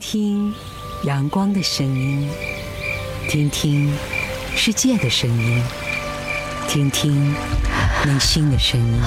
[0.00, 0.52] 听
[1.04, 2.26] 阳光的声音，
[3.28, 3.94] 听听
[4.56, 5.62] 世界的声音，
[6.66, 7.32] 听听
[8.06, 8.98] 内心的声音，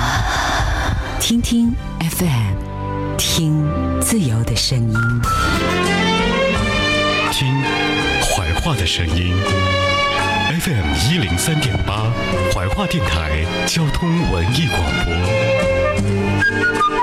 [1.20, 2.54] 听听 FM，
[3.18, 3.68] 听
[4.02, 4.94] 自由的声音，
[7.32, 7.64] 听
[8.22, 9.36] 怀化的声音
[10.62, 12.04] ，FM 一零三点八，
[12.54, 17.03] 怀化电台交通文艺广播。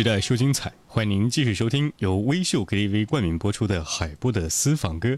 [0.00, 5.10] 期待说精彩，欢迎您继续收听由微秀 KTV 冠名播出的《海波的私房歌》。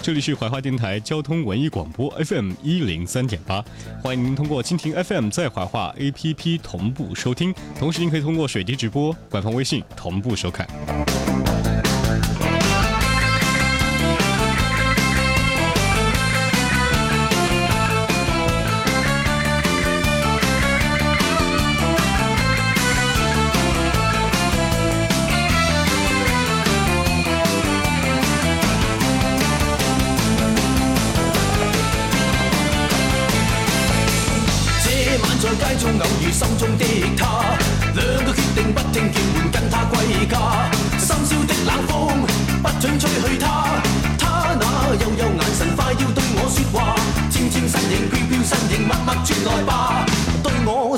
[0.00, 3.60] 这里是怀化电台交通文艺广播 FM 一零三点八，
[4.00, 10.68] 欢迎您通过蜻蜓 FM 在怀化 APP 同步收听，同时您可以通过水滴直播官方微信同步收看。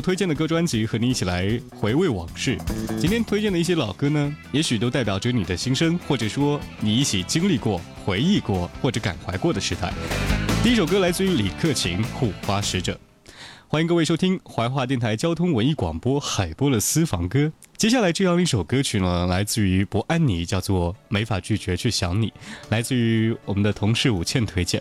[0.00, 2.56] 推荐的歌专辑和你一起来回味往事。
[3.00, 9.92] 今天推荐的一些老歌呢，也许都代表着你的心声，或者说你一起经历过、回忆过或者感怀过的时代。
[10.62, 12.92] 第一首歌来自于李克勤，《护花使者》。
[13.68, 17.50] 欢迎各位收听怀化电台交通文艺广播海波的私房歌。
[17.76, 22.28] 接下来这样一首歌曲呢，来自于博安妮，叫做《没法拒绝去想你》，
[22.70, 24.80] 来自于我们的同事武倩推荐。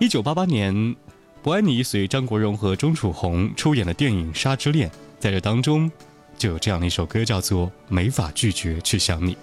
[0.00, 0.96] 一九八八年。
[1.44, 4.88] 伯安妮随张国荣和钟楚红出演的电影《沙之恋》，
[5.20, 5.92] 在这当中
[6.38, 9.34] 就有这样的一首歌，叫做《没法拒绝去想你》。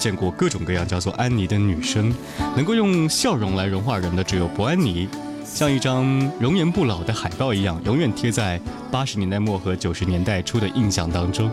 [0.00, 2.12] 见过各种各样叫做安妮的女生，
[2.56, 5.06] 能够用笑容来融化人的只有博安妮，
[5.44, 6.04] 像一张
[6.40, 8.58] 容颜不老的海报一样，永远贴在
[8.90, 11.50] 八十年代末和九十年代初的印象当中。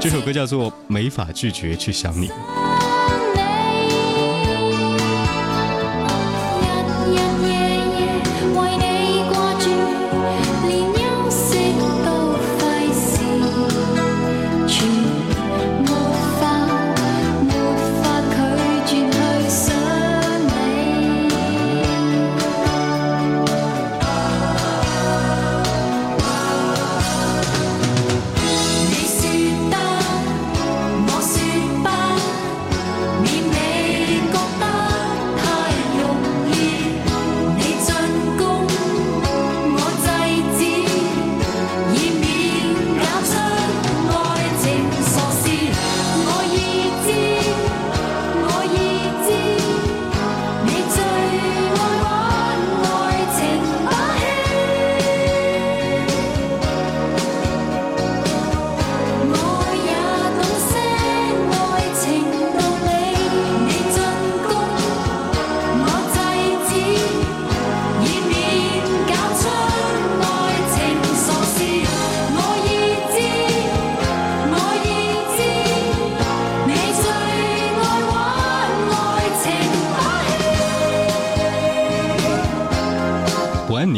[0.00, 2.28] 这首歌叫做《没法拒绝去想你》。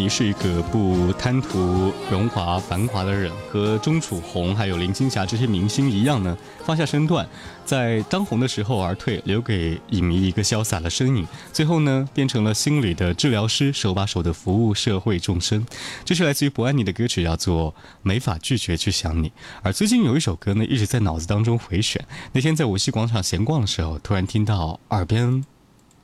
[0.08, 7.26] 是一个不贪图荣华繁华的人，和钟楚红还有林青霞这些明星一样呢，放下身段，
[7.64, 11.26] 在当红的时候而退，留给影迷一个潇洒的身影。
[11.52, 15.64] 最后呢，变成了心理的治疗师，手把手的服务社会众生。
[16.04, 19.28] 这是来自于博安妮的歌曲，叫做《没法拒绝去想你》。
[19.62, 22.04] 而最近有一首歌呢，一直在脑子当中回旋。
[22.32, 25.42] 那天在无锡广场闲逛的时候，突然听到耳边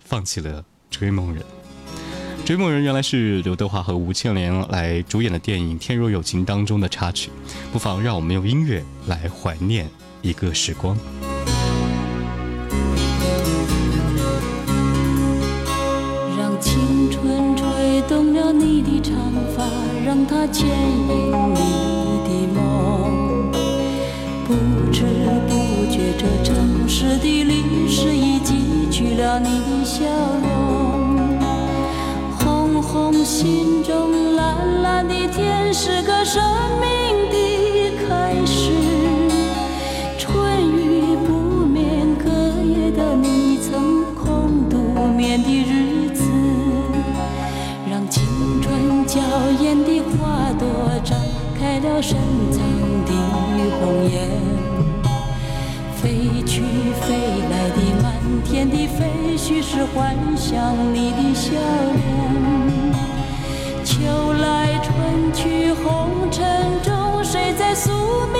[0.02, 1.42] 放起了《追梦人》。
[2.44, 7.30] 追梦人原来是刘德华和吴倩莲来主演的电影《天若有情》当中的插曲，
[7.72, 9.88] 不妨让我们用音乐来怀念
[10.22, 10.96] 一个时光。
[16.38, 19.14] 让青春吹动了你的长
[19.54, 19.64] 发，
[20.04, 23.48] 让它牵引你的梦。
[24.46, 25.02] 不知
[25.46, 28.54] 不觉，这城市的历史已记
[28.90, 30.04] 取了你的笑
[30.40, 30.49] 容。
[33.42, 36.42] 心中蓝蓝的天是个生
[36.78, 38.70] 命的开始，
[40.18, 40.28] 春
[40.76, 42.30] 雨不眠，隔
[42.62, 44.76] 夜的你曾空独
[45.16, 46.22] 眠的日子，
[47.90, 48.26] 让青
[48.60, 49.18] 春娇
[49.62, 50.68] 艳的花朵，
[51.02, 51.18] 展
[51.58, 52.14] 开了深
[52.50, 54.28] 藏的红颜。
[55.94, 57.16] 飞去飞
[57.50, 58.12] 来的满
[58.44, 62.49] 天的飞絮是幻想你的笑脸。
[64.02, 66.48] 秋来春去，红尘
[66.82, 67.90] 中谁在宿
[68.32, 68.39] 命？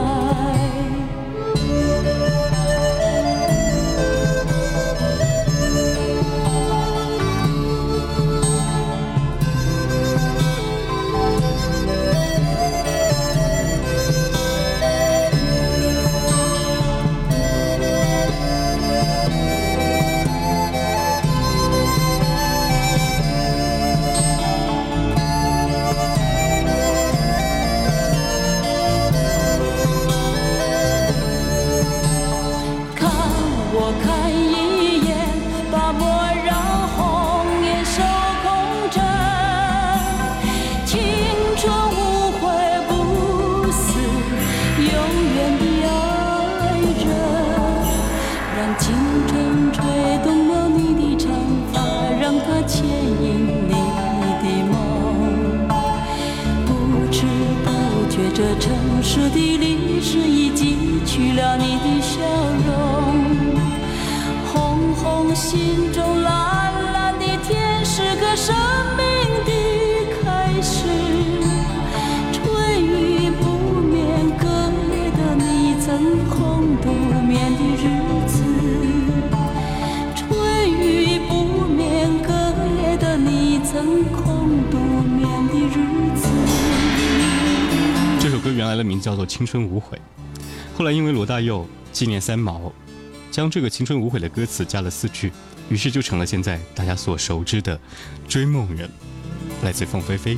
[58.43, 62.19] 这城市的历史已记取了你的笑
[62.65, 63.13] 容，
[64.51, 68.51] 红红心中蓝蓝的天是个生
[68.97, 69.05] 命
[69.45, 69.53] 的
[70.17, 70.87] 开始。
[72.33, 74.47] 春雨不眠，隔
[74.91, 76.91] 夜的你曾空独
[77.27, 77.85] 眠的日
[78.25, 78.43] 子，
[80.15, 80.31] 春
[80.67, 82.33] 雨不眠，隔
[82.89, 84.90] 夜的你曾空独。
[88.71, 89.99] 来的名字叫做《青春无悔》，
[90.77, 92.71] 后来因为罗大佑纪念三毛，
[93.29, 95.29] 将这个《青春无悔》的歌词加了四句，
[95.69, 97.75] 于是就成了现在大家所熟知的
[98.29, 98.87] 《追梦人》，
[99.65, 100.37] 来自凤飞飞。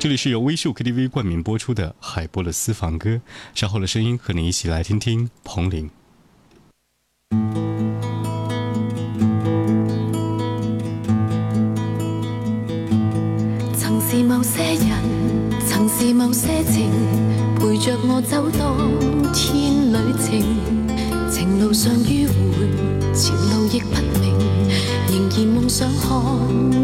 [0.00, 3.20] 这里是由微秀 KTV 冠名播出的海波的私房歌，
[3.54, 5.88] 稍后的声音和你一起来听听彭羚。
[13.78, 15.01] 曾是某些人。
[15.74, 16.90] 曾是某些情
[17.58, 18.76] 陪着我走当
[19.32, 20.56] 天旅程，
[21.30, 24.38] 情路上迂回，前路亦不明，
[25.08, 26.12] 仍然梦想看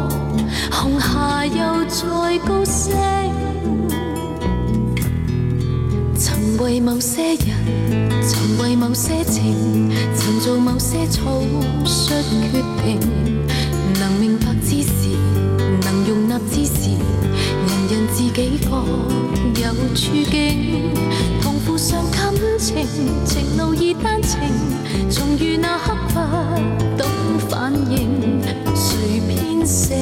[0.70, 3.15] 红霞又再高升。
[6.60, 12.22] 为某些人，曾为某些情，曾做某些草率决
[12.82, 12.98] 定。
[14.00, 15.16] 能明白之时，
[15.82, 18.70] 能容纳之时，人人自己各
[19.60, 20.90] 有处境。
[21.42, 22.76] 同苦上感情，
[23.26, 24.40] 情路已单程。
[25.10, 27.06] 重遇那刻不懂
[27.50, 28.40] 反应，
[28.75, 29.94] 谁编写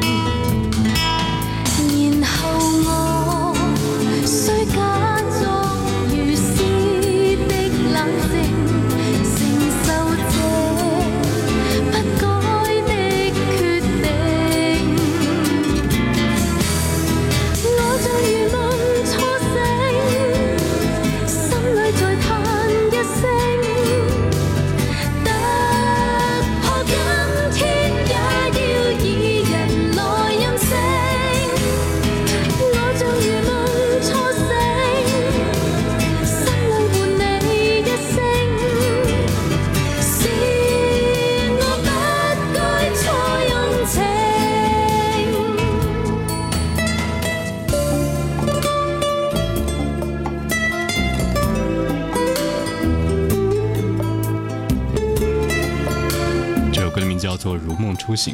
[58.08, 58.34] 出行》。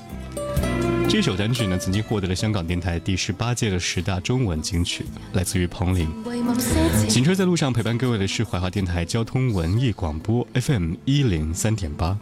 [1.10, 5.04] 这首单曲呢曾经获得了香港电台第十八届的十大中文金曲，
[5.34, 6.08] 来自于彭羚。
[7.10, 12.16] 行车在路上陪伴各位的是怀化电台交通文艺广播 FM 一零三点八。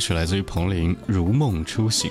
[0.00, 2.10] 是来自于彭羚《如梦初醒》。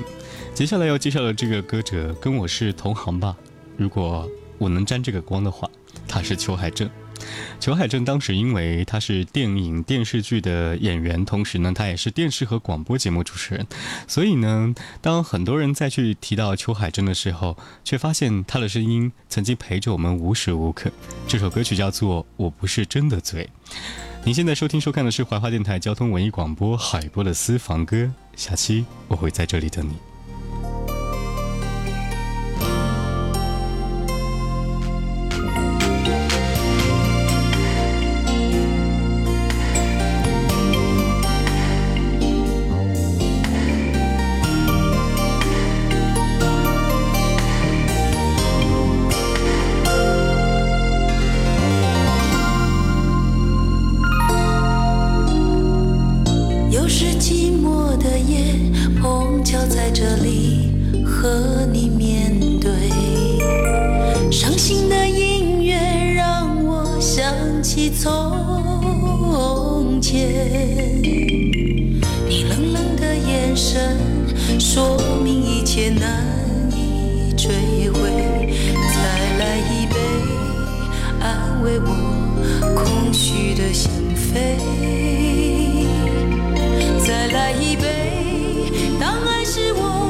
[0.54, 3.36] 接下来要介绍的这个歌者跟我是同行吧。
[3.76, 5.68] 如果我能沾这个光的话，
[6.08, 6.88] 他是裘海正。
[7.60, 13.66] 裘海正当时因为他是电影、电视剧的演员，同时呢他也是电视和广播节目主持人。
[14.08, 20.90] 所以呢，当很多人再去提到裘海正的时候，却发现他的声音曾经陪着我们无时无刻。
[21.28, 23.50] 这首歌曲叫做《我不是真的醉》。
[24.30, 27.98] 您现在收听收看的是怀化电台交通文艺广播《海波的私房歌》，
[28.36, 29.96] 下期我会在这里等你。
[57.32, 58.40] 寂寞的夜，
[59.00, 60.72] 碰巧在这里
[61.06, 62.72] 和你面对。
[64.32, 65.76] 伤心的音乐
[66.16, 67.22] 让我想
[67.62, 68.12] 起从
[70.02, 70.28] 前。
[72.28, 73.96] 你冷冷的眼神，
[74.60, 76.26] 说明一切难
[76.72, 77.48] 以追
[77.92, 78.50] 回。
[78.74, 79.94] 再来一杯，
[81.20, 85.29] 安慰我空虚的心扉。
[87.58, 90.10] 一杯，当爱使我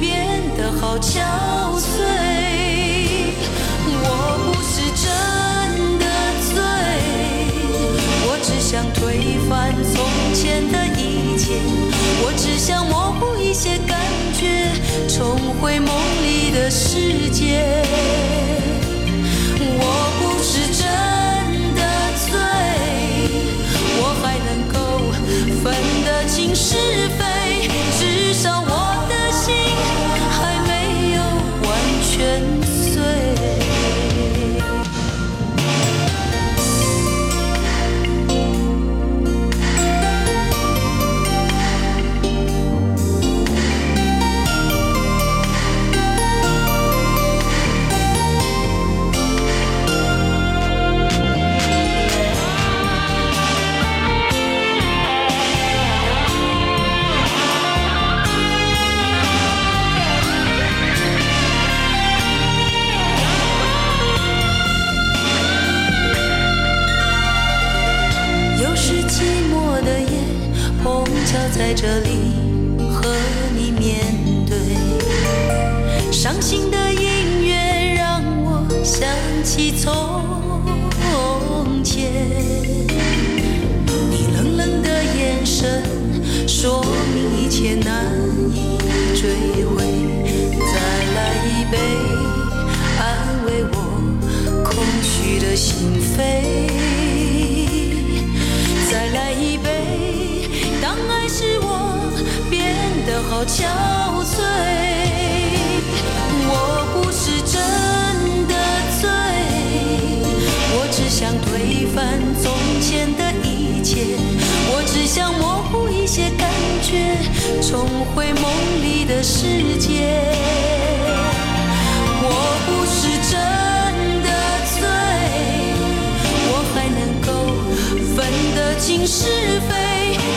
[0.00, 1.43] 变得好强。